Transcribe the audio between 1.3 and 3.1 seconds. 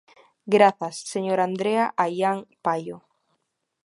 Andrea Aián Paio.